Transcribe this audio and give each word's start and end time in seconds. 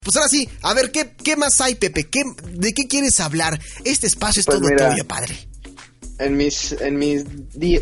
Pues 0.00 0.16
ahora 0.16 0.28
sí, 0.28 0.48
a 0.62 0.74
ver, 0.74 0.90
¿qué, 0.90 1.10
qué 1.22 1.36
más 1.36 1.60
hay, 1.60 1.74
Pepe? 1.74 2.04
¿Qué, 2.04 2.22
¿De 2.52 2.72
qué 2.72 2.86
quieres 2.88 3.20
hablar? 3.20 3.60
Este 3.84 4.06
espacio 4.06 4.40
es 4.40 4.46
Pues 4.46 4.58
todo 4.58 4.68
mira, 4.68 4.90
tuyo, 4.90 5.06
padre. 5.06 5.36
En 6.18 6.36
mis, 6.36 6.72
en 6.72 6.98
mis 6.98 7.24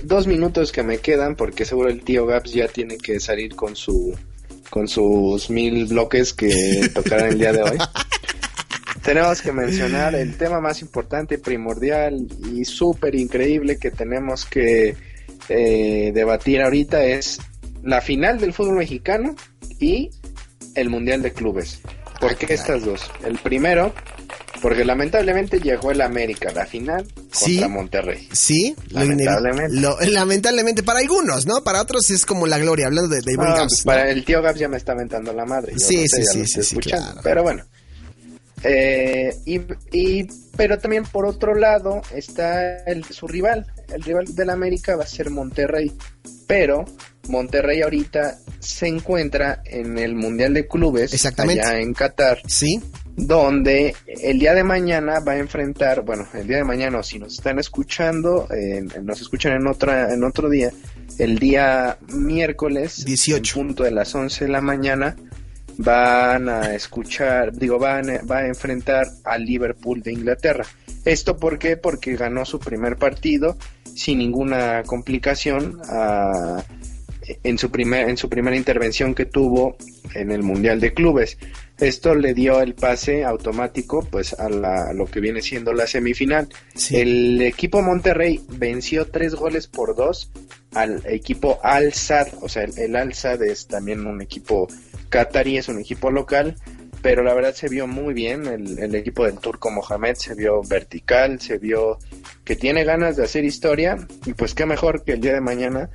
dos 0.03 0.27
minutos 0.27 0.73
que 0.73 0.83
me 0.83 0.99
quedan, 0.99 1.37
porque 1.37 1.65
seguro 1.65 1.89
el 1.89 2.03
tío 2.03 2.27
Gaps 2.27 2.53
ya 2.53 2.69
tiene 2.69 2.99
que 2.99 3.21
salir 3.21 3.55
con 3.55 3.77
su 3.77 4.15
con 4.71 4.89
sus 4.89 5.49
mil 5.49 5.87
bloques 5.87 6.33
que 6.33 6.91
tocarán 6.95 7.29
el 7.29 7.39
día 7.39 7.53
de 7.53 7.63
hoy. 7.63 7.79
tenemos 9.03 9.41
que 9.41 9.53
mencionar 9.53 10.15
el 10.17 10.37
tema 10.37 10.61
más 10.61 10.83
importante, 10.83 11.39
primordial 11.39 12.27
y 12.53 12.65
súper 12.65 13.15
increíble 13.15 13.79
que 13.79 13.93
tenemos 13.93 14.45
que 14.45 14.97
eh, 15.49 16.11
debatir 16.13 16.61
ahorita 16.61 17.05
es 17.05 17.39
la 17.85 18.01
final 18.01 18.41
del 18.41 18.53
fútbol 18.53 18.79
mexicano 18.79 19.37
y 19.79 20.11
el 20.75 20.91
Mundial 20.91 21.23
de 21.23 21.33
Clubes. 21.33 21.81
¿Por 22.29 22.37
qué 22.39 22.55
estas 22.55 22.85
dos? 22.85 23.01
El 23.25 23.39
primero, 23.39 23.95
porque 24.63 24.85
lamentablemente 24.85 25.61
llegó 25.61 25.91
el 25.91 26.01
América 26.01 26.51
a 26.51 26.53
la 26.53 26.67
final 26.67 27.05
contra 27.05 27.29
Sí. 27.33 27.65
Monterrey. 27.69 28.29
Sí, 28.33 28.75
Lamentablemente. 28.91 29.77
lo- 29.81 29.99
lamentablemente 30.01 30.83
para 30.83 31.01
algunos, 31.01 31.47
¿no? 31.47 31.63
Para 31.63 31.81
otros 31.83 32.11
es 32.11 32.25
como 32.27 32.47
la 32.47 32.59
gloria, 32.59 32.87
hablando 32.87 33.09
de, 33.15 33.21
de 33.23 33.35
No, 33.35 33.43
Gaps, 33.43 33.59
pues 33.69 33.87
¿no? 33.87 33.93
para 33.93 34.11
el 34.11 34.25
tío 34.25 34.43
Gaps 34.43 34.59
ya 34.59 34.69
me 34.69 34.77
está 34.77 34.93
aventando 34.93 35.33
la 35.33 35.45
madre. 35.45 35.73
yo 35.77 35.87
Sí, 35.87 35.97
no 35.97 36.03
sé, 36.09 36.23
sí, 36.25 36.47
sí, 36.47 36.47
sí, 36.47 36.63
sí, 36.63 36.77
claro. 36.77 37.21
Pero 37.23 37.43
bueno. 37.43 37.65
Eh, 38.63 39.37
y, 39.45 39.61
y- 39.93 40.27
pero 40.57 40.79
también 40.79 41.05
por 41.05 41.27
otro 41.27 41.55
lado 41.55 42.01
está 42.15 42.79
el, 42.85 43.05
su 43.05 43.29
rival. 43.29 43.67
El 43.93 44.03
rival 44.03 44.25
del 44.35 44.51
América 44.51 44.97
va 44.97 45.05
a 45.05 45.07
ser 45.07 45.31
Monterrey. 45.31 45.93
Pero 46.47 46.85
Monterrey 47.29 47.83
ahorita 47.83 48.39
se 48.67 48.87
encuentra 48.89 49.63
en 49.65 49.99
el 49.99 50.15
Mundial 50.15 50.55
de 50.55 50.67
Clubes 50.67 51.13
Exactamente. 51.15 51.63
allá 51.65 51.81
en 51.81 51.93
Qatar. 51.95 52.41
Sí, 52.47 52.81
donde 53.17 53.95
el 54.23 54.39
día 54.39 54.53
de 54.55 54.63
mañana 54.65 55.21
va 55.21 55.33
a 55.33 55.39
enfrentar, 55.39 56.03
bueno, 56.03 56.27
el 56.35 56.47
día 56.47 56.59
de 56.59 56.65
mañana, 56.65 56.99
o 56.99 57.03
si 57.03 57.19
nos 57.19 57.33
están 57.35 57.59
escuchando, 57.59 58.47
eh, 58.55 58.83
nos 59.03 59.21
escuchan 59.21 59.53
en 59.55 59.67
otra, 59.67 60.13
en 60.13 60.23
otro 60.25 60.49
día, 60.51 60.71
el 61.19 61.39
día 61.39 61.97
miércoles, 62.13 63.05
18. 63.05 63.61
en 63.61 63.67
punto 63.69 63.85
de 63.85 63.91
las 63.93 64.15
11 64.15 64.45
de 64.45 64.51
la 64.51 64.61
mañana, 64.61 65.17
van 65.79 66.49
a 66.49 66.75
escuchar, 66.75 67.53
digo, 67.53 67.79
van, 67.79 68.11
a- 68.11 68.23
va 68.23 68.39
a 68.39 68.47
enfrentar 68.47 69.07
al 69.25 69.45
Liverpool 69.45 70.03
de 70.03 70.13
Inglaterra. 70.13 70.65
¿Esto 71.05 71.37
por 71.37 71.59
qué? 71.59 71.77
Porque 71.77 72.17
ganó 72.17 72.45
su 72.45 72.59
primer 72.59 72.97
partido 72.97 73.57
sin 73.95 74.19
ninguna 74.19 74.83
complicación 74.85 75.81
ah, 75.89 76.63
en, 77.43 77.59
su 77.59 77.71
primer, 77.71 78.09
en 78.09 78.17
su 78.17 78.29
primera 78.29 78.57
intervención 78.57 79.15
que 79.15 79.25
tuvo 79.27 79.77
en 80.15 80.31
el 80.31 80.43
Mundial 80.43 80.81
de 80.81 80.95
Clubes. 80.95 81.39
Esto 81.79 82.15
le 82.15 82.33
dio 82.35 82.61
el 82.63 82.75
pase 82.75 83.25
automático 83.25 84.07
pues 84.11 84.33
a, 84.35 84.49
la- 84.49 84.89
a 84.91 84.93
lo 84.95 85.07
que 85.07 85.21
viene 85.21 85.43
siendo 85.43 85.73
la 85.73 85.87
semifinal. 85.87 86.49
sí. 86.75 86.97
El 86.97 87.43
equipo 87.43 87.83
Monterrey 87.83 88.41
venció 88.49 89.07
tres 89.07 89.35
goles 89.35 89.67
por 89.67 89.95
dos 89.95 90.31
al 90.75 91.03
equipo 91.07 91.59
Al 91.63 91.93
Sadd, 91.93 92.29
o 92.43 92.49
sea, 92.49 92.65
el, 92.65 92.79
el 92.79 92.97
Al 92.97 93.15
Sadd 93.15 93.43
es 93.43 93.67
también 93.67 94.07
un 94.07 94.21
equipo 94.23 94.69
catarí, 95.09 95.57
es 95.59 95.69
un 95.69 95.79
equipo 95.79 96.11
local, 96.11 96.57
pero 97.03 97.23
la 97.23 97.33
verdad 97.35 97.55
se 97.55 97.69
vio 97.69 97.87
muy 97.87 98.13
bien, 98.15 98.47
el, 98.47 98.79
el 98.79 98.95
equipo 98.95 99.25
del 99.25 99.39
turco 99.39 99.71
Mohamed 99.71 100.17
se 100.17 100.35
vio 100.35 100.63
vertical, 100.63 101.41
se 101.41 101.59
vio 101.59 101.99
que 102.45 102.57
tiene 102.57 102.85
ganas 102.85 103.17
de 103.17 103.25
hacer 103.25 103.45
historia, 103.45 103.97
y 104.27 104.33
pues 104.35 104.55
qué 104.55 104.67
mejor 104.67 105.05
que 105.05 105.13
el 105.13 105.21
día 105.21 105.33
de 105.35 105.41
mañana 105.41 105.89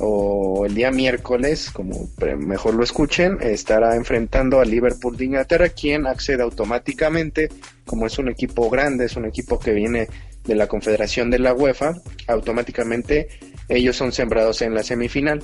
o 0.00 0.66
el 0.66 0.74
día 0.74 0.90
miércoles, 0.90 1.70
como 1.72 2.08
mejor 2.38 2.74
lo 2.74 2.82
escuchen, 2.84 3.38
estará 3.40 3.96
enfrentando 3.96 4.60
al 4.60 4.70
Liverpool 4.70 5.16
de 5.16 5.26
Inglaterra, 5.26 5.68
quien 5.68 6.06
accede 6.06 6.42
automáticamente, 6.42 7.48
como 7.86 8.06
es 8.06 8.18
un 8.18 8.28
equipo 8.28 8.68
grande, 8.70 9.04
es 9.06 9.16
un 9.16 9.24
equipo 9.26 9.58
que 9.58 9.72
viene 9.72 10.08
de 10.44 10.54
la 10.54 10.66
Confederación 10.66 11.30
de 11.30 11.38
la 11.38 11.54
UEFA, 11.54 11.94
automáticamente 12.26 13.28
ellos 13.68 13.96
son 13.96 14.12
sembrados 14.12 14.60
en 14.62 14.74
la 14.74 14.82
semifinal. 14.82 15.42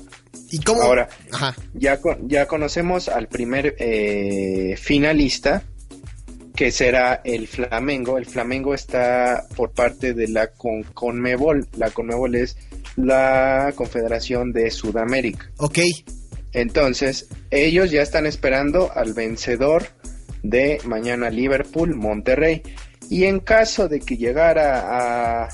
¿Y 0.50 0.58
cómo? 0.60 0.82
Ahora, 0.82 1.08
Ajá. 1.32 1.54
ya, 1.72 1.98
ya 2.26 2.46
conocemos 2.46 3.08
al 3.08 3.28
primer 3.28 3.76
eh, 3.78 4.74
finalista, 4.78 5.62
que 6.54 6.70
será 6.70 7.22
el 7.24 7.48
Flamengo. 7.48 8.18
El 8.18 8.26
Flamengo 8.26 8.74
está 8.74 9.46
por 9.56 9.70
parte 9.70 10.12
de 10.12 10.28
la 10.28 10.48
Con- 10.48 10.82
Conmebol. 10.82 11.66
La 11.78 11.90
Conmebol 11.90 12.34
es 12.34 12.58
la 13.06 13.72
Confederación 13.74 14.52
de 14.52 14.70
Sudamérica. 14.70 15.50
Ok. 15.58 15.78
Entonces, 16.52 17.28
ellos 17.50 17.90
ya 17.90 18.02
están 18.02 18.26
esperando 18.26 18.90
al 18.94 19.14
vencedor 19.14 19.84
de 20.42 20.80
mañana 20.84 21.30
Liverpool, 21.30 21.94
Monterrey. 21.94 22.62
Y 23.08 23.24
en 23.24 23.40
caso 23.40 23.88
de 23.88 24.00
que 24.00 24.16
llegara 24.16 25.44
a, 25.44 25.48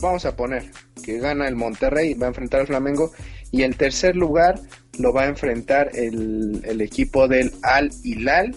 vamos 0.00 0.24
a 0.24 0.36
poner, 0.36 0.70
que 1.02 1.18
gana 1.18 1.48
el 1.48 1.56
Monterrey, 1.56 2.14
va 2.14 2.26
a 2.26 2.28
enfrentar 2.28 2.60
al 2.60 2.66
Flamengo. 2.66 3.12
Y 3.52 3.62
el 3.62 3.76
tercer 3.76 4.16
lugar 4.16 4.60
lo 4.98 5.12
va 5.12 5.22
a 5.22 5.26
enfrentar 5.26 5.90
el, 5.94 6.62
el 6.64 6.80
equipo 6.80 7.26
del 7.26 7.52
Al 7.62 7.90
Hilal 8.04 8.54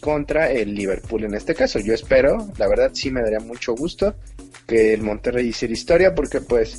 contra 0.00 0.50
el 0.50 0.74
Liverpool 0.74 1.24
en 1.24 1.34
este 1.34 1.54
caso. 1.54 1.78
Yo 1.78 1.94
espero, 1.94 2.48
la 2.58 2.68
verdad 2.68 2.90
sí 2.94 3.10
me 3.10 3.22
daría 3.22 3.40
mucho 3.40 3.74
gusto 3.74 4.14
que 4.66 4.94
el 4.94 5.02
Monterrey 5.02 5.48
hiciera 5.48 5.72
historia 5.72 6.14
porque 6.14 6.40
pues 6.40 6.78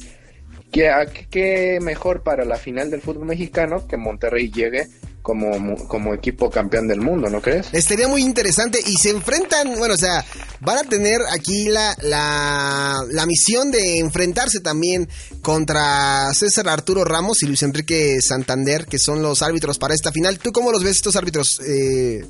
¿Qué, 0.72 0.90
qué- 1.30 1.80
mejor 1.82 2.24
para 2.24 2.46
la 2.46 2.56
final 2.56 2.90
del 2.90 3.02
fútbol 3.02 3.26
mexicano 3.26 3.86
que 3.88 3.98
Monterrey 3.98 4.50
llegue 4.52 4.88
como, 5.22 5.76
como 5.88 6.14
equipo 6.16 6.50
campeón 6.50 6.88
del 6.88 7.00
mundo, 7.00 7.30
¿no 7.30 7.42
crees? 7.42 7.68
Estaría 7.74 8.08
muy 8.08 8.22
interesante 8.24 8.80
y 8.84 8.96
se 8.96 9.12
enfrentan, 9.12 9.78
bueno, 9.78 9.94
o 9.94 9.98
sea, 9.98 10.26
van 10.62 10.80
a 10.80 10.84
tener 10.84 11.20
aquí 11.32 11.66
la, 11.68 11.96
la, 12.02 13.04
la 13.12 13.26
misión 13.28 13.70
de 13.70 14.00
enfrentarse 14.00 14.62
también 14.62 15.08
contra 15.44 16.34
César 16.34 16.68
Arturo 16.70 17.04
Ramos 17.04 17.44
y 17.44 17.46
Luis 17.48 17.62
Enrique 17.64 18.18
Santander, 18.22 18.86
que 18.88 18.98
son 18.98 19.22
los 19.22 19.42
árbitros 19.44 19.78
para 19.78 19.94
esta 19.94 20.12
final. 20.12 20.40
¿Tú 20.40 20.52
cómo 20.52 20.72
los 20.72 20.84
ves 20.84 20.96
estos 20.96 21.16
árbitros 21.16 21.60
eh, 21.68 22.26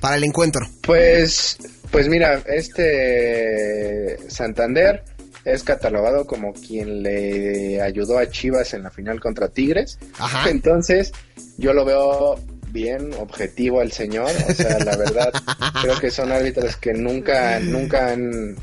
para 0.00 0.14
el 0.16 0.22
encuentro? 0.24 0.68
Pues, 0.82 1.56
pues 1.90 2.06
mira, 2.08 2.42
este 2.46 4.18
Santander 4.30 5.02
es 5.44 5.62
catalogado 5.62 6.26
como 6.26 6.52
quien 6.52 7.02
le 7.02 7.80
ayudó 7.80 8.18
a 8.18 8.28
Chivas 8.30 8.74
en 8.74 8.82
la 8.84 8.90
final 8.90 9.20
contra 9.20 9.48
Tigres. 9.48 9.98
Ajá. 10.18 10.48
Entonces, 10.50 11.12
yo 11.58 11.72
lo 11.72 11.84
veo 11.84 12.38
bien 12.70 13.12
objetivo 13.18 13.80
al 13.80 13.92
señor. 13.92 14.30
O 14.48 14.52
sea, 14.54 14.78
la 14.78 14.96
verdad, 14.96 15.32
creo 15.82 15.98
que 15.98 16.10
son 16.10 16.32
árbitros 16.32 16.76
que 16.76 16.92
nunca, 16.94 17.60
nunca 17.60 18.12
han, 18.12 18.56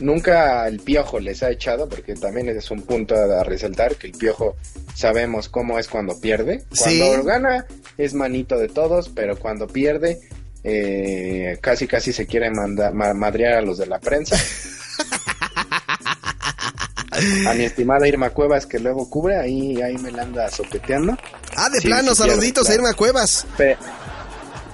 nunca 0.00 0.68
el 0.68 0.78
piojo 0.80 1.18
les 1.18 1.42
ha 1.42 1.50
echado, 1.50 1.88
porque 1.88 2.14
también 2.14 2.48
es 2.48 2.70
un 2.70 2.82
punto 2.82 3.14
a, 3.16 3.42
resaltar 3.42 3.96
que 3.96 4.06
el 4.08 4.12
piojo 4.12 4.56
sabemos 4.94 5.48
cómo 5.48 5.78
es 5.78 5.88
cuando 5.88 6.20
pierde. 6.20 6.62
Sí. 6.72 6.98
Cuando 7.00 7.24
gana 7.24 7.66
es 7.96 8.14
manito 8.14 8.58
de 8.58 8.68
todos, 8.68 9.08
pero 9.08 9.36
cuando 9.38 9.66
pierde, 9.66 10.20
eh, 10.62 11.58
casi 11.60 11.86
casi 11.86 12.12
se 12.12 12.26
quiere 12.26 12.50
manda- 12.50 12.90
ma- 12.92 13.14
madrear 13.14 13.54
a 13.54 13.62
los 13.62 13.78
de 13.78 13.86
la 13.86 13.98
prensa. 13.98 14.36
A 17.48 17.54
mi 17.54 17.64
estimada 17.64 18.06
Irma 18.08 18.30
Cuevas 18.30 18.66
que 18.66 18.78
luego 18.78 19.08
cubre, 19.10 19.36
ahí, 19.36 19.80
ahí 19.82 19.96
me 19.98 20.10
la 20.12 20.22
anda 20.22 20.48
sopeteando. 20.50 21.16
Ah, 21.56 21.68
de 21.70 21.80
Sí, 21.80 21.86
plano, 21.88 22.10
sí, 22.14 22.16
claro, 22.16 22.32
saluditos 22.32 22.68
a. 22.68 22.74
Irma 22.74 22.92
Cuevas. 22.94 23.46
Pe- 23.56 23.76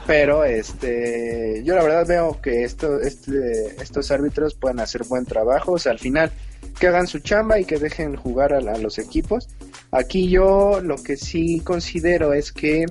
Pero 0.06 0.44
este, 0.44 1.62
yo 1.64 1.74
la 1.74 1.82
verdad 1.82 2.06
veo 2.06 2.38
que 2.42 2.64
esto, 2.64 3.00
este, 3.00 3.74
estos 3.82 4.10
árbitros 4.10 4.54
pueden 4.54 4.80
hacer 4.80 5.04
buen 5.04 5.24
trabajo, 5.24 5.72
o 5.72 5.78
sea, 5.78 5.92
al 5.92 5.98
final 5.98 6.30
que 6.78 6.88
hagan 6.88 7.06
su 7.06 7.20
chamba 7.20 7.58
y 7.58 7.64
que 7.64 7.78
dejen 7.78 8.16
jugar 8.16 8.52
a, 8.52 8.58
a 8.58 8.78
los 8.78 8.98
equipos. 8.98 9.48
Aquí 9.92 10.28
yo 10.28 10.80
lo 10.82 10.96
que 11.02 11.16
sí 11.16 11.60
considero 11.60 12.34
es 12.34 12.52
que 12.52 12.84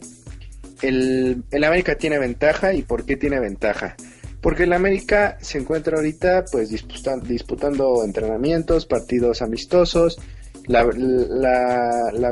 el, 0.82 1.44
el 1.52 1.64
América 1.64 1.96
tiene 1.96 2.18
ventaja 2.18 2.74
y 2.74 2.82
¿por 2.82 3.06
qué 3.06 3.16
tiene 3.16 3.40
ventaja? 3.40 3.96
Porque 4.44 4.64
el 4.64 4.74
América 4.74 5.38
se 5.42 5.58
encuentra 5.58 5.98
ahorita 5.98 6.46
pues 6.52 6.70
disputan- 6.70 7.24
disputando 7.24 8.04
entrenamientos, 8.04 8.86
partidos 8.86 9.42
amistosos. 9.42 10.20
La, 10.68 10.84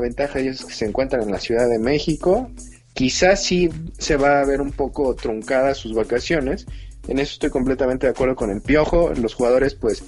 ventaja 0.00 0.38
ellos 0.38 0.60
es 0.60 0.66
que 0.66 0.74
se 0.74 0.84
encuentran 0.84 1.22
en 1.22 1.32
la 1.32 1.40
Ciudad 1.40 1.68
de 1.68 1.78
México 1.78 2.50
quizás 2.94 3.42
sí 3.42 3.70
se 3.98 4.16
va 4.16 4.40
a 4.40 4.44
ver 4.44 4.60
un 4.60 4.72
poco 4.72 5.14
truncada 5.14 5.74
sus 5.74 5.94
vacaciones. 5.94 6.66
En 7.08 7.18
eso 7.18 7.32
estoy 7.32 7.50
completamente 7.50 8.06
de 8.06 8.12
acuerdo 8.12 8.36
con 8.36 8.50
el 8.50 8.60
Piojo. 8.60 9.12
Los 9.14 9.34
jugadores, 9.34 9.74
pues, 9.74 10.04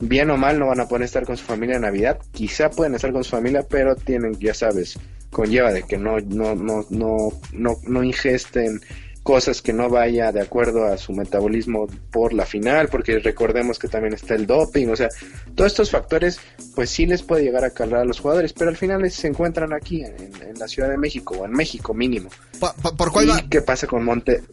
bien 0.00 0.30
o 0.30 0.36
mal, 0.36 0.58
no 0.58 0.66
van 0.66 0.80
a 0.80 0.88
poder 0.88 1.04
estar 1.04 1.24
con 1.24 1.36
su 1.36 1.44
familia 1.44 1.76
en 1.76 1.82
Navidad. 1.82 2.18
Quizá 2.32 2.70
pueden 2.70 2.94
estar 2.94 3.12
con 3.12 3.24
su 3.24 3.30
familia, 3.30 3.64
pero 3.68 3.96
tienen, 3.96 4.38
ya 4.38 4.54
sabes, 4.54 4.98
conlleva 5.30 5.72
de 5.72 5.82
que 5.82 5.96
no, 5.98 6.18
no, 6.20 6.54
no, 6.54 6.84
no, 6.90 7.32
no, 7.52 7.76
no 7.82 8.04
ingesten 8.04 8.80
cosas 9.28 9.60
que 9.60 9.74
no 9.74 9.90
vaya 9.90 10.32
de 10.32 10.40
acuerdo 10.40 10.86
a 10.86 10.96
su 10.96 11.12
metabolismo 11.12 11.86
por 12.10 12.32
la 12.32 12.46
final, 12.46 12.88
porque 12.88 13.18
recordemos 13.18 13.78
que 13.78 13.86
también 13.86 14.14
está 14.14 14.34
el 14.34 14.46
doping, 14.46 14.86
o 14.86 14.96
sea, 14.96 15.10
todos 15.54 15.70
estos 15.70 15.90
factores 15.90 16.40
pues 16.74 16.88
sí 16.88 17.04
les 17.04 17.22
puede 17.22 17.42
llegar 17.44 17.62
a 17.62 17.68
calar 17.68 18.00
a 18.00 18.04
los 18.06 18.20
jugadores, 18.20 18.54
pero 18.54 18.70
al 18.70 18.78
final 18.78 19.10
se 19.10 19.28
encuentran 19.28 19.74
aquí 19.74 20.02
en, 20.02 20.58
la 20.58 20.66
Ciudad 20.66 20.88
de 20.88 20.96
México 20.96 21.36
o 21.38 21.44
en 21.44 21.52
México 21.52 21.92
mínimo. 21.92 22.30
¿Por, 22.96 23.12
cuál 23.12 23.28
¿Y 23.28 23.48
qué 23.50 23.60
pasa 23.60 23.86
con 23.86 24.02
Monte? 24.02 24.44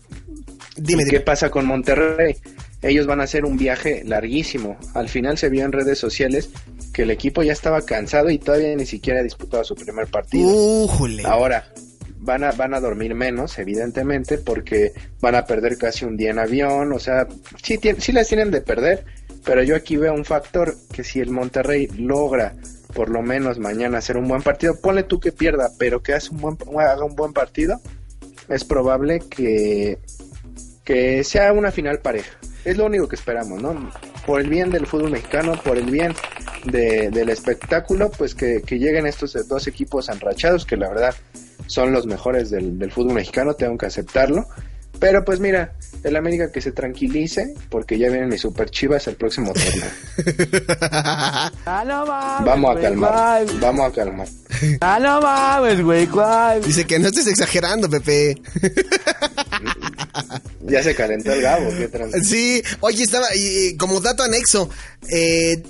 Dime, 0.75 1.05
¿Qué 1.09 1.21
pasa 1.21 1.49
con 1.49 1.65
Monterrey? 1.65 2.35
Ellos 2.81 3.07
van 3.07 3.21
a 3.21 3.23
hacer 3.23 3.45
un 3.45 3.55
viaje 3.55 4.03
larguísimo. 4.03 4.75
Al 4.93 5.07
final 5.07 5.37
se 5.37 5.47
vio 5.47 5.63
en 5.63 5.71
redes 5.71 5.99
sociales 5.99 6.49
que 6.91 7.03
el 7.03 7.11
equipo 7.11 7.43
ya 7.43 7.53
estaba 7.53 7.81
cansado 7.83 8.29
y 8.29 8.39
todavía 8.39 8.75
ni 8.75 8.85
siquiera 8.85 9.21
ha 9.21 9.23
disputado 9.23 9.63
su 9.63 9.73
primer 9.73 10.07
partido. 10.07 10.49
Ahora, 11.23 11.65
van 12.17 12.43
a, 12.43 12.51
van 12.51 12.73
a 12.73 12.79
dormir 12.79 13.15
menos, 13.15 13.57
evidentemente, 13.59 14.37
porque 14.37 14.93
van 15.21 15.35
a 15.35 15.45
perder 15.45 15.77
casi 15.77 16.05
un 16.05 16.17
día 16.17 16.31
en 16.31 16.39
avión, 16.39 16.91
o 16.93 16.99
sea, 16.99 17.27
sí, 17.61 17.79
sí 17.99 18.11
las 18.11 18.27
tienen 18.27 18.51
de 18.51 18.61
perder, 18.61 19.05
pero 19.43 19.63
yo 19.63 19.75
aquí 19.75 19.95
veo 19.97 20.13
un 20.13 20.25
factor 20.25 20.75
que 20.91 21.03
si 21.03 21.19
el 21.19 21.29
Monterrey 21.29 21.87
logra 21.97 22.55
por 22.95 23.09
lo 23.09 23.21
menos 23.21 23.59
mañana 23.59 23.97
hacer 23.97 24.17
un 24.17 24.27
buen 24.27 24.41
partido, 24.41 24.79
ponle 24.79 25.03
tú 25.03 25.19
que 25.19 25.33
pierda, 25.33 25.69
pero 25.77 26.01
que 26.01 26.13
hace 26.13 26.29
un 26.31 26.39
buen, 26.39 26.57
haga 26.79 27.03
un 27.03 27.15
buen 27.15 27.33
partido, 27.33 27.81
es 28.47 28.63
probable 28.63 29.19
que, 29.19 29.99
que 30.83 31.23
sea 31.23 31.51
una 31.51 31.71
final 31.71 31.99
pareja. 31.99 32.31
Es 32.63 32.77
lo 32.77 32.85
único 32.85 33.07
que 33.07 33.15
esperamos, 33.15 33.61
¿no? 33.61 33.91
Por 34.25 34.41
el 34.41 34.49
bien 34.49 34.71
del 34.71 34.87
fútbol 34.87 35.11
mexicano, 35.11 35.53
por 35.61 35.77
el 35.77 35.91
bien 35.91 36.13
del 36.63 37.29
espectáculo, 37.29 38.09
pues 38.09 38.33
que, 38.33 38.61
que 38.65 38.79
lleguen 38.79 39.05
estos 39.05 39.33
dos 39.47 39.67
equipos 39.67 40.09
enrachados, 40.09 40.65
que 40.65 40.77
la 40.77 40.89
verdad 40.89 41.13
son 41.67 41.91
los 41.91 42.05
mejores 42.05 42.49
del, 42.49 42.91
fútbol 42.91 43.15
mexicano, 43.15 43.53
tengo 43.53 43.77
que 43.77 43.85
aceptarlo. 43.85 44.47
Pero 44.99 45.25
pues 45.25 45.39
mira, 45.41 45.73
el 46.03 46.15
América 46.15 46.51
que 46.51 46.61
se 46.61 46.71
tranquilice 46.71 47.53
porque 47.69 47.97
ya 47.97 48.09
vienen 48.09 48.29
mis 48.29 48.41
super 48.41 48.69
chivas 48.69 49.07
el 49.07 49.15
próximo 49.15 49.51
torneo. 49.51 49.89
Vamos 52.45 52.77
a 52.77 52.81
calmar, 52.81 53.45
vamos 53.59 53.87
a 53.87 53.91
calmar. 53.91 54.27
Ah, 54.79 54.99
no 55.01 55.19
mames, 55.19 55.81
güey, 55.81 56.07
Dice 56.65 56.85
que 56.85 56.97
no 56.99 57.09
estés 57.09 57.27
exagerando, 57.27 57.89
Pepe. 57.89 58.41
ya 60.61 60.83
se 60.83 60.95
calentó 60.95 61.33
el 61.33 61.41
gabo, 61.41 61.69
qué 61.71 61.89
Sí, 62.23 62.63
oye, 62.79 63.03
estaba, 63.03 63.27
y, 63.35 63.75
como 63.77 63.99
dato 63.99 64.23
anexo, 64.23 64.69
eh, 65.09 65.53
eh, 65.53 65.61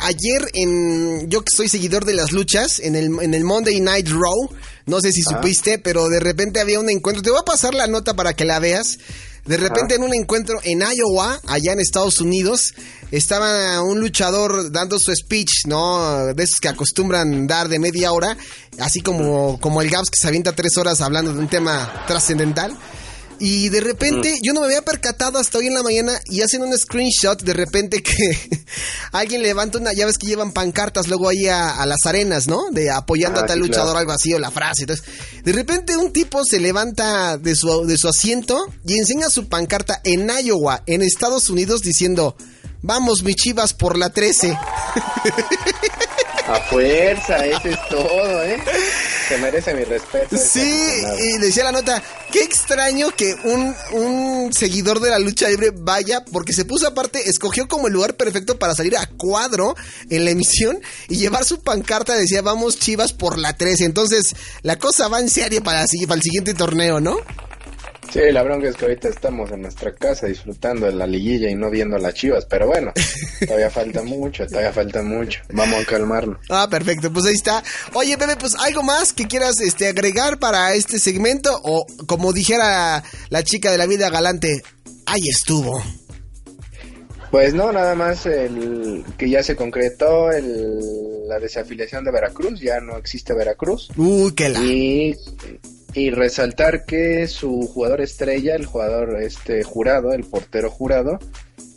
ayer 0.00 0.48
en, 0.54 1.28
yo 1.30 1.40
que 1.42 1.56
soy 1.56 1.68
seguidor 1.68 2.04
de 2.04 2.14
las 2.14 2.32
luchas, 2.32 2.80
en 2.80 2.96
el, 2.96 3.06
en 3.22 3.34
el 3.34 3.44
Monday 3.44 3.80
Night 3.80 4.08
Raw, 4.08 4.50
no 4.86 5.00
sé 5.00 5.12
si 5.12 5.22
supiste, 5.22 5.78
pero 5.78 6.08
de 6.08 6.20
repente 6.20 6.60
había 6.60 6.80
un 6.80 6.90
encuentro. 6.90 7.22
Te 7.22 7.30
voy 7.30 7.40
a 7.40 7.44
pasar 7.44 7.74
la 7.74 7.86
nota 7.86 8.14
para 8.14 8.34
que 8.34 8.44
la 8.44 8.58
veas. 8.58 8.98
De 9.46 9.58
repente 9.58 9.94
en 9.94 10.02
un 10.02 10.14
encuentro 10.14 10.58
en 10.62 10.80
Iowa, 10.80 11.38
allá 11.46 11.72
en 11.72 11.80
Estados 11.80 12.20
Unidos, 12.20 12.74
estaba 13.10 13.82
un 13.82 14.00
luchador 14.00 14.72
dando 14.72 14.98
su 14.98 15.14
speech, 15.14 15.66
¿no? 15.66 16.32
De 16.34 16.42
esos 16.42 16.60
que 16.60 16.68
acostumbran 16.68 17.46
dar 17.46 17.68
de 17.68 17.78
media 17.78 18.12
hora, 18.12 18.38
así 18.78 19.00
como, 19.00 19.60
como 19.60 19.82
el 19.82 19.90
Gabs 19.90 20.08
que 20.08 20.16
se 20.18 20.28
avienta 20.28 20.54
tres 20.54 20.78
horas 20.78 21.02
hablando 21.02 21.32
de 21.34 21.38
un 21.38 21.48
tema 21.48 22.04
trascendental. 22.06 22.74
Y 23.46 23.68
de 23.68 23.82
repente, 23.82 24.38
yo 24.42 24.54
no 24.54 24.60
me 24.60 24.68
había 24.68 24.80
percatado 24.80 25.38
hasta 25.38 25.58
hoy 25.58 25.66
en 25.66 25.74
la 25.74 25.82
mañana 25.82 26.18
y 26.30 26.40
hacen 26.40 26.62
un 26.62 26.74
screenshot 26.78 27.42
de 27.42 27.52
repente 27.52 28.02
que 28.02 28.14
alguien 29.12 29.42
levanta 29.42 29.76
una, 29.76 29.92
ya 29.92 30.06
ves 30.06 30.16
que 30.16 30.26
llevan 30.26 30.52
pancartas 30.52 31.08
luego 31.08 31.28
ahí 31.28 31.46
a, 31.46 31.84
las 31.84 32.06
arenas, 32.06 32.48
¿no? 32.48 32.70
De 32.70 32.90
apoyando 32.90 33.40
a 33.40 33.42
ah, 33.42 33.46
tal 33.46 33.58
luchador, 33.58 33.98
algo 33.98 34.12
así, 34.12 34.32
o 34.32 34.38
la 34.38 34.50
frase. 34.50 34.84
Entonces, 34.84 35.04
de 35.44 35.52
repente 35.52 35.94
un 35.98 36.10
tipo 36.10 36.42
se 36.42 36.58
levanta 36.58 37.36
de 37.36 37.54
su, 37.54 37.84
de 37.84 37.98
su 37.98 38.08
asiento 38.08 38.66
y 38.82 38.96
enseña 38.96 39.28
su 39.28 39.46
pancarta 39.46 40.00
en 40.04 40.26
Iowa, 40.42 40.82
en 40.86 41.02
Estados 41.02 41.50
Unidos, 41.50 41.82
diciendo, 41.82 42.38
vamos 42.80 43.24
mi 43.24 43.34
chivas 43.34 43.74
por 43.74 43.98
la 43.98 44.08
13. 44.08 44.52
A 46.48 46.60
fuerza, 46.70 47.44
eso 47.44 47.68
es 47.68 47.88
todo, 47.90 48.42
¿eh? 48.42 48.58
Se 49.28 49.38
merece 49.38 49.74
mi 49.74 49.84
respeto. 49.84 50.36
Sí, 50.36 51.02
y 51.18 51.38
decía 51.38 51.64
la 51.64 51.72
nota, 51.72 52.02
qué 52.30 52.42
extraño 52.42 53.10
que 53.10 53.34
un, 53.44 53.74
un 53.92 54.52
seguidor 54.52 55.00
de 55.00 55.10
la 55.10 55.18
lucha 55.18 55.48
libre 55.48 55.70
vaya, 55.74 56.24
porque 56.24 56.52
se 56.52 56.64
puso 56.64 56.86
aparte, 56.86 57.28
escogió 57.28 57.68
como 57.68 57.86
el 57.86 57.94
lugar 57.94 58.14
perfecto 58.16 58.58
para 58.58 58.74
salir 58.74 58.96
a 58.96 59.06
cuadro 59.06 59.74
en 60.10 60.24
la 60.24 60.30
emisión 60.30 60.80
y 61.08 61.16
llevar 61.16 61.44
su 61.44 61.62
pancarta, 61.62 62.14
decía, 62.14 62.42
vamos 62.42 62.78
chivas 62.78 63.12
por 63.12 63.38
la 63.38 63.56
13. 63.56 63.84
Entonces, 63.84 64.34
la 64.62 64.78
cosa 64.78 65.08
va 65.08 65.20
en 65.20 65.28
para, 65.62 65.84
para 65.86 66.14
el 66.14 66.22
siguiente 66.22 66.54
torneo, 66.54 67.00
¿no? 67.00 67.18
Sí, 68.14 68.20
la 68.30 68.44
bronca 68.44 68.68
es 68.68 68.76
que 68.76 68.84
ahorita 68.84 69.08
estamos 69.08 69.50
en 69.50 69.62
nuestra 69.62 69.92
casa 69.92 70.28
disfrutando 70.28 70.86
de 70.86 70.92
la 70.92 71.04
liguilla 71.04 71.50
y 71.50 71.56
no 71.56 71.68
viendo 71.68 71.98
las 71.98 72.14
chivas, 72.14 72.44
pero 72.44 72.68
bueno, 72.68 72.92
todavía 73.44 73.70
falta 73.70 74.04
mucho, 74.04 74.46
todavía 74.46 74.72
falta 74.72 75.02
mucho. 75.02 75.40
Vamos 75.52 75.82
a 75.82 75.84
calmarnos. 75.84 76.38
Ah, 76.48 76.68
perfecto, 76.70 77.12
pues 77.12 77.26
ahí 77.26 77.34
está. 77.34 77.64
Oye, 77.92 78.16
Pepe, 78.16 78.36
pues 78.36 78.54
algo 78.54 78.84
más 78.84 79.12
que 79.12 79.26
quieras 79.26 79.60
este, 79.60 79.88
agregar 79.88 80.38
para 80.38 80.74
este 80.74 81.00
segmento 81.00 81.60
o 81.64 81.86
como 82.06 82.32
dijera 82.32 83.02
la 83.30 83.42
chica 83.42 83.72
de 83.72 83.78
la 83.78 83.86
vida 83.86 84.10
galante, 84.10 84.62
ahí 85.06 85.28
estuvo. 85.28 85.82
Pues 87.32 87.52
no, 87.52 87.72
nada 87.72 87.96
más 87.96 88.26
el 88.26 89.04
que 89.18 89.28
ya 89.28 89.42
se 89.42 89.56
concretó 89.56 90.30
el, 90.30 91.26
la 91.26 91.40
desafiliación 91.40 92.04
de 92.04 92.12
Veracruz, 92.12 92.60
ya 92.60 92.78
no 92.78 92.96
existe 92.96 93.34
Veracruz. 93.34 93.90
Uy, 93.96 94.32
qué 94.36 94.50
la. 94.50 94.60
Y 94.60 95.16
y 95.94 96.10
resaltar 96.10 96.84
que 96.84 97.26
su 97.28 97.68
jugador 97.72 98.00
estrella, 98.00 98.56
el 98.56 98.66
jugador 98.66 99.22
este 99.22 99.62
jurado, 99.62 100.12
el 100.12 100.24
portero 100.24 100.70
jurado, 100.70 101.18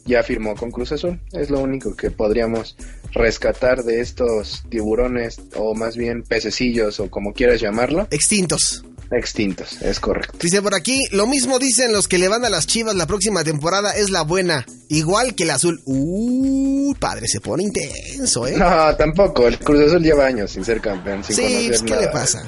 ya 0.05 0.23
firmó 0.23 0.55
con 0.55 0.71
Cruz 0.71 0.91
Azul. 0.91 1.19
Es 1.33 1.49
lo 1.49 1.59
único 1.59 1.95
que 1.95 2.09
podríamos 2.09 2.75
rescatar 3.13 3.83
de 3.83 4.01
estos 4.01 4.63
tiburones, 4.69 5.39
o 5.55 5.75
más 5.75 5.95
bien 5.95 6.23
pececillos, 6.23 6.99
o 6.99 7.09
como 7.09 7.33
quieras 7.33 7.61
llamarlo. 7.61 8.07
Extintos. 8.11 8.83
Extintos, 9.11 9.81
es 9.81 9.99
correcto. 9.99 10.37
Dice 10.41 10.61
por 10.61 10.75
aquí, 10.75 11.01
lo 11.11 11.27
mismo 11.27 11.59
dicen 11.59 11.93
los 11.93 12.07
que 12.07 12.17
le 12.17 12.27
van 12.27 12.43
a 12.43 12.49
las 12.49 12.67
chivas 12.67 12.95
la 12.95 13.07
próxima 13.07 13.43
temporada 13.43 13.95
es 13.95 14.09
la 14.09 14.23
buena, 14.23 14.65
igual 14.89 15.33
que 15.33 15.43
el 15.43 15.51
azul. 15.51 15.81
Uh, 15.85 16.66
padre, 16.95 17.27
se 17.27 17.39
pone 17.39 17.63
intenso, 17.63 18.47
¿eh? 18.47 18.55
No, 18.57 18.95
tampoco, 18.95 19.47
el 19.47 19.59
Cruz 19.59 19.87
Azul 19.87 20.01
lleva 20.01 20.25
años 20.25 20.51
sin 20.51 20.63
ser 20.63 20.81
campeón, 20.81 21.23
sin 21.23 21.35
sí, 21.35 21.65
pues, 21.69 21.81
¿qué 21.81 21.95
le 21.95 22.07
pasa? 22.09 22.43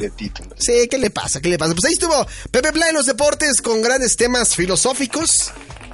Sí, 0.58 0.88
¿qué 0.90 0.98
le 0.98 1.10
pasa? 1.10 1.42
¿Qué 1.42 1.50
le 1.50 1.58
pasa? 1.58 1.74
Pues 1.74 1.86
ahí 1.86 1.94
estuvo 1.94 2.26
Pepe 2.52 2.72
Play 2.72 2.90
en 2.90 2.96
los 2.96 3.06
deportes 3.06 3.62
con 3.62 3.82
grandes 3.82 4.16
temas 4.16 4.56
filosóficos. 4.56 5.52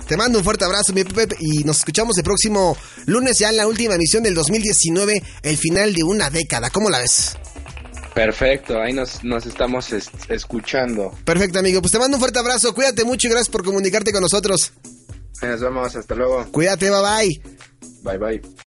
Te 0.07 0.17
mando 0.17 0.37
un 0.37 0.43
fuerte 0.43 0.65
abrazo, 0.65 0.93
mi 0.93 1.03
Pepe, 1.03 1.35
y 1.39 1.63
nos 1.63 1.79
escuchamos 1.79 2.17
el 2.17 2.23
próximo 2.23 2.77
lunes 3.05 3.39
ya 3.39 3.49
en 3.49 3.57
la 3.57 3.67
última 3.67 3.95
emisión 3.95 4.21
del 4.21 4.35
2019, 4.35 5.23
el 5.41 5.57
final 5.57 5.93
de 5.93 6.03
una 6.03 6.29
década. 6.29 6.69
¿Cómo 6.69 6.89
la 6.89 6.99
ves? 6.99 7.35
Perfecto, 8.15 8.79
ahí 8.79 8.93
nos, 8.93 9.19
estamos 9.45 9.91
escuchando. 10.29 11.11
Perfecto, 11.25 11.59
amigo. 11.59 11.81
Pues 11.81 11.91
te 11.91 11.99
mando 11.99 12.15
un 12.15 12.21
fuerte 12.21 12.39
abrazo, 12.39 12.73
cuídate 12.73 13.03
mucho 13.03 13.27
y 13.27 13.31
gracias 13.31 13.49
por 13.49 13.63
comunicarte 13.63 14.13
con 14.13 14.21
nosotros. 14.21 14.71
Nos 15.41 15.59
vemos, 15.59 15.95
hasta 15.95 16.15
luego. 16.15 16.45
Cuídate, 16.51 16.89
bye 16.89 17.01
bye. 17.01 17.54
Bye 18.05 18.17
bye. 18.17 18.64